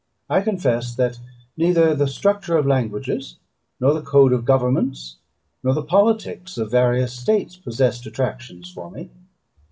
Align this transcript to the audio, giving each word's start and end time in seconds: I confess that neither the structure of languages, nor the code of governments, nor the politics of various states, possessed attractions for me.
I 0.31 0.41
confess 0.41 0.95
that 0.95 1.19
neither 1.55 1.93
the 1.93 2.07
structure 2.07 2.57
of 2.57 2.65
languages, 2.65 3.37
nor 3.79 3.93
the 3.93 4.01
code 4.01 4.33
of 4.33 4.45
governments, 4.45 5.17
nor 5.61 5.75
the 5.75 5.83
politics 5.83 6.57
of 6.57 6.71
various 6.71 7.13
states, 7.13 7.55
possessed 7.55 8.07
attractions 8.07 8.71
for 8.71 8.89
me. 8.89 9.11